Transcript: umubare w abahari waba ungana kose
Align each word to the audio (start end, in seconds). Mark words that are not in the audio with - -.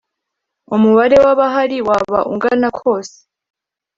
umubare 0.75 1.17
w 1.25 1.27
abahari 1.33 1.77
waba 1.87 2.19
ungana 2.31 2.67
kose 2.79 3.17